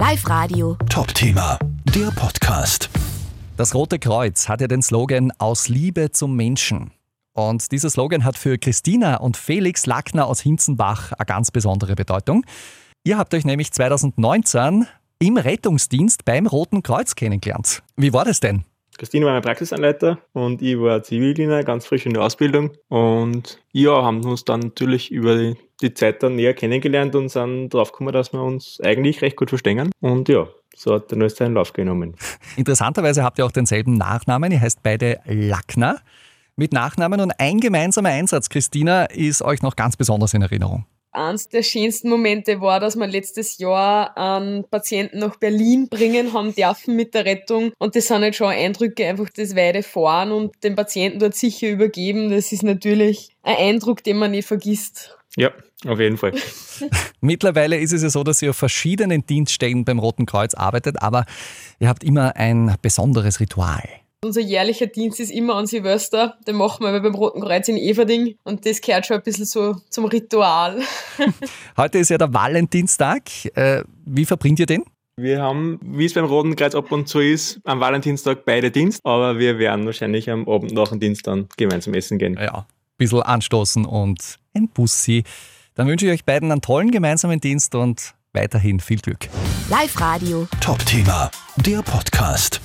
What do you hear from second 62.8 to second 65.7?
besonderes Ritual. Unser jährlicher Dienst ist immer an